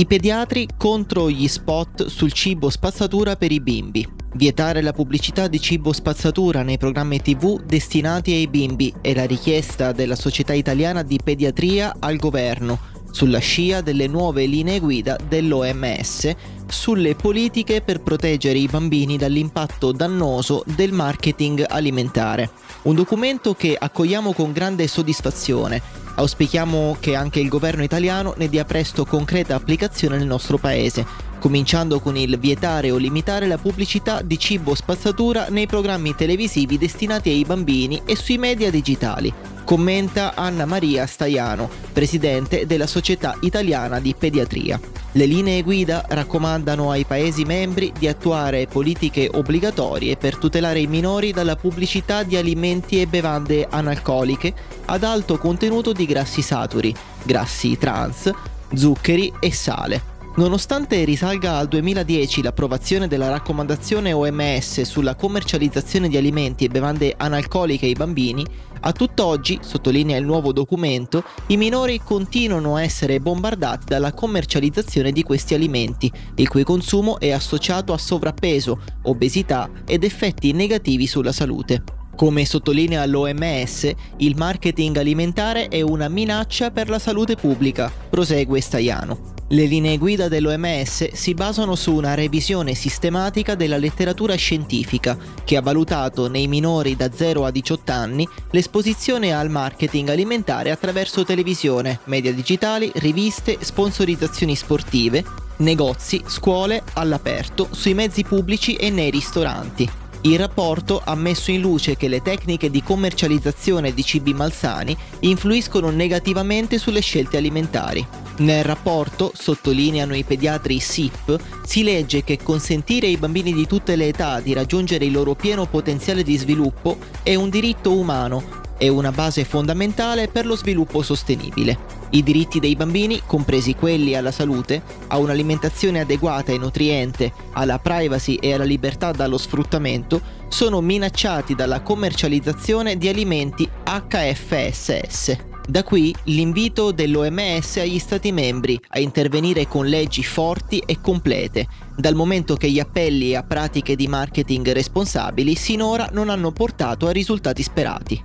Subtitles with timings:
[0.00, 4.08] I pediatri contro gli spot sul cibo spazzatura per i bimbi.
[4.32, 9.92] Vietare la pubblicità di cibo spazzatura nei programmi tv destinati ai bimbi è la richiesta
[9.92, 12.78] della Società Italiana di Pediatria al governo,
[13.10, 16.34] sulla scia delle nuove linee guida dell'OMS
[16.70, 22.50] sulle politiche per proteggere i bambini dall'impatto dannoso del marketing alimentare.
[22.82, 25.82] Un documento che accogliamo con grande soddisfazione.
[26.14, 31.06] Auspichiamo che anche il governo italiano ne dia presto concreta applicazione nel nostro paese,
[31.40, 37.30] cominciando con il vietare o limitare la pubblicità di cibo spazzatura nei programmi televisivi destinati
[37.30, 39.32] ai bambini e sui media digitali,
[39.64, 44.78] commenta Anna Maria Staiano, presidente della Società Italiana di Pediatria.
[45.12, 51.32] Le linee guida raccomandano ai Paesi membri di attuare politiche obbligatorie per tutelare i minori
[51.32, 58.30] dalla pubblicità di alimenti e bevande analcoliche ad alto contenuto di grassi saturi, grassi trans,
[58.72, 66.64] zuccheri e sale Nonostante risalga al 2010 l'approvazione della raccomandazione OMS sulla commercializzazione di alimenti
[66.64, 68.42] e bevande analcoliche ai bambini,
[68.80, 75.22] a tutt'oggi, sottolinea il nuovo documento, i minori continuano a essere bombardati dalla commercializzazione di
[75.22, 81.82] questi alimenti, il cui consumo è associato a sovrappeso, obesità ed effetti negativi sulla salute.
[82.16, 89.39] Come sottolinea l'OMS, il marketing alimentare è una minaccia per la salute pubblica, prosegue Staiano.
[89.52, 95.60] Le linee guida dell'OMS si basano su una revisione sistematica della letteratura scientifica che ha
[95.60, 102.32] valutato nei minori da 0 a 18 anni l'esposizione al marketing alimentare attraverso televisione, media
[102.32, 105.24] digitali, riviste, sponsorizzazioni sportive,
[105.56, 109.90] negozi, scuole, all'aperto, sui mezzi pubblici e nei ristoranti.
[110.22, 115.90] Il rapporto ha messo in luce che le tecniche di commercializzazione di cibi malsani influiscono
[115.90, 118.19] negativamente sulle scelte alimentari.
[118.40, 124.08] Nel rapporto, sottolineano i pediatri SIP, si legge che consentire ai bambini di tutte le
[124.08, 129.12] età di raggiungere il loro pieno potenziale di sviluppo è un diritto umano e una
[129.12, 131.98] base fondamentale per lo sviluppo sostenibile.
[132.12, 138.36] I diritti dei bambini, compresi quelli alla salute, a un'alimentazione adeguata e nutriente, alla privacy
[138.36, 145.49] e alla libertà dallo sfruttamento, sono minacciati dalla commercializzazione di alimenti HFSS.
[145.70, 152.16] Da qui l'invito dell'OMS agli Stati membri a intervenire con leggi forti e complete, dal
[152.16, 157.62] momento che gli appelli a pratiche di marketing responsabili sinora non hanno portato a risultati
[157.62, 158.20] sperati.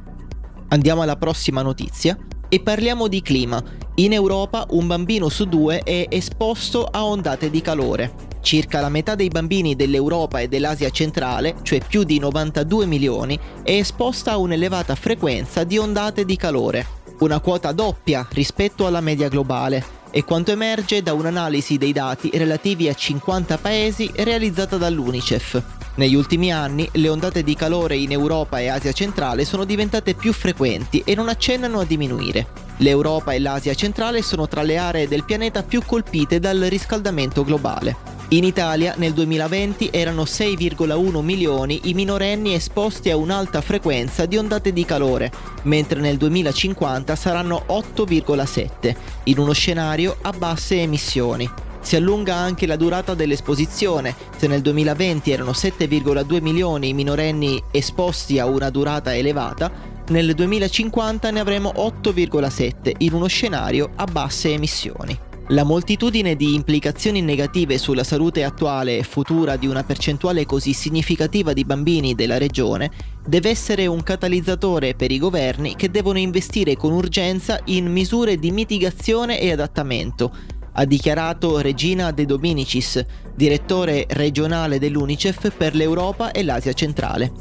[0.70, 2.18] Andiamo alla prossima notizia
[2.50, 3.64] e parliamo di clima.
[3.98, 8.12] In Europa un bambino su due è esposto a ondate di calore.
[8.42, 13.74] Circa la metà dei bambini dell'Europa e dell'Asia centrale, cioè più di 92 milioni, è
[13.74, 19.84] esposta a un'elevata frequenza di ondate di calore una quota doppia rispetto alla media globale,
[20.12, 25.62] è quanto emerge da un'analisi dei dati relativi a 50 paesi realizzata dall'UNICEF.
[25.96, 30.34] Negli ultimi anni le ondate di calore in Europa e Asia centrale sono diventate più
[30.34, 32.48] frequenti e non accennano a diminuire.
[32.78, 38.15] L'Europa e l'Asia centrale sono tra le aree del pianeta più colpite dal riscaldamento globale.
[38.30, 44.74] In Italia nel 2020 erano 6,1 milioni i minorenni esposti a un'alta frequenza di ondate
[44.74, 45.32] di calore,
[45.64, 51.48] mentre nel 2050 saranno 8,7, in uno scenario a basse emissioni.
[51.82, 58.40] Si allunga anche la durata dell'esposizione, se nel 2020 erano 7,2 milioni i minorenni esposti
[58.40, 59.72] a una durata elevata,
[60.08, 65.34] nel 2050 ne avremo 8,7 in uno scenario a basse emissioni.
[65.50, 71.54] La moltitudine di implicazioni negative sulla salute attuale e futura di una percentuale così significativa
[71.54, 72.90] di bambini della regione
[73.24, 78.50] deve essere un catalizzatore per i governi che devono investire con urgenza in misure di
[78.50, 80.36] mitigazione e adattamento,
[80.72, 83.06] ha dichiarato Regina De Dominicis,
[83.36, 87.32] direttore regionale dell'UNICEF per l'Europa e l'Asia centrale.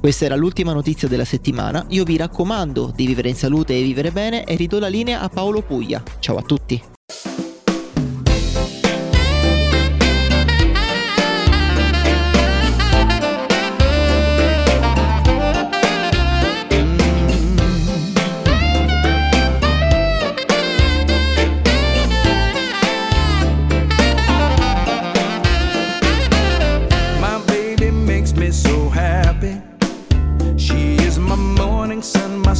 [0.00, 4.10] Questa era l'ultima notizia della settimana, io vi raccomando di vivere in salute e vivere
[4.10, 6.02] bene e ridò la linea a Paolo Puglia.
[6.18, 6.91] Ciao a tutti!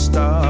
[0.02, 0.41] stop.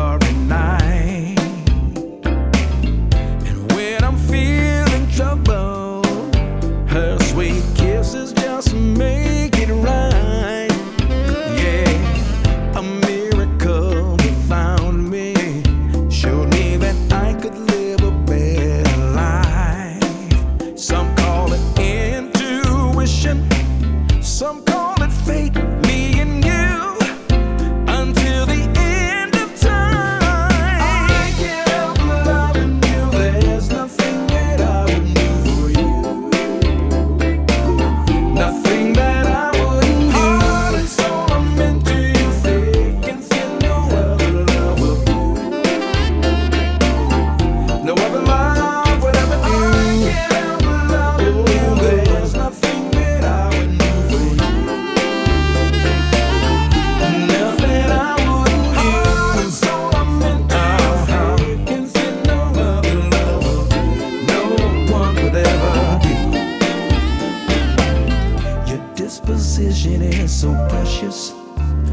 [70.42, 71.28] So precious,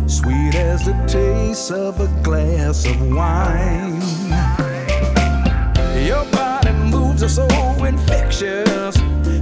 [0.07, 4.01] sweet as the taste of a glass of wine.
[6.03, 7.45] Your body moves are so
[7.85, 8.97] infectious,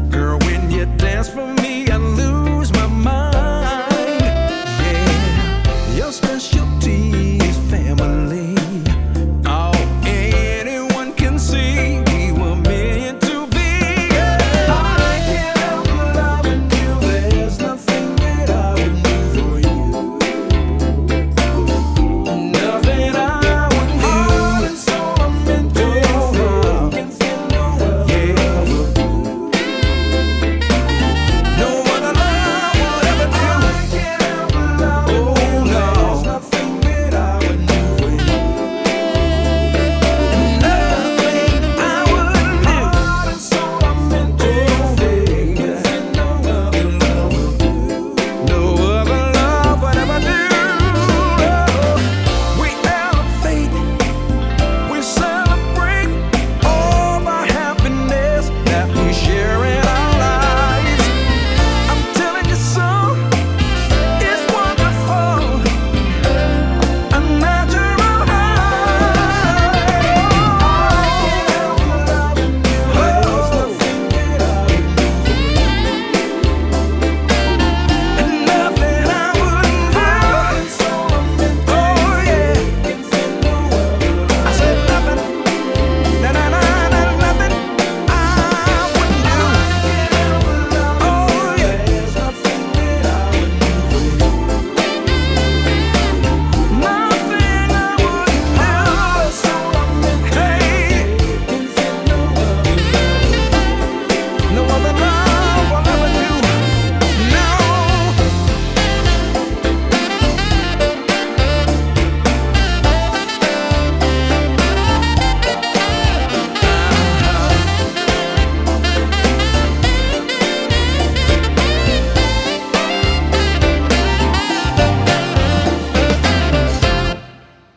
[0.10, 0.38] girl.
[0.40, 1.90] When you dance for me